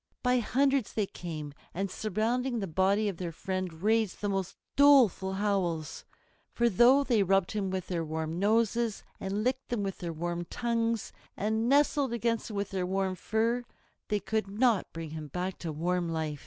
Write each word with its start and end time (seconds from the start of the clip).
By 0.23 0.39
hundreds 0.39 0.93
they 0.93 1.05
came, 1.05 1.53
and 1.75 1.91
surrounding 1.91 2.57
the 2.57 2.65
body 2.65 3.07
of 3.07 3.17
their 3.17 3.31
friend 3.31 3.71
raised 3.83 4.19
the 4.19 4.29
most 4.29 4.57
doleful 4.75 5.33
howls. 5.33 6.05
For, 6.51 6.69
though 6.69 7.03
they 7.03 7.21
rubbed 7.21 7.51
him 7.51 7.69
with 7.69 7.85
their 7.85 8.03
warm 8.03 8.39
noses, 8.39 9.03
and 9.19 9.43
licked 9.43 9.71
him 9.71 9.83
with 9.83 9.99
their 9.99 10.11
warm 10.11 10.45
tongues, 10.45 11.13
and 11.37 11.69
nestled 11.69 12.13
against 12.13 12.49
him 12.49 12.55
with 12.55 12.71
their 12.71 12.87
warm 12.87 13.13
fur, 13.13 13.63
they 14.07 14.19
could 14.19 14.47
not 14.47 14.91
bring 14.91 15.11
him 15.11 15.27
back 15.27 15.59
to 15.59 15.71
warm 15.71 16.09
life. 16.09 16.39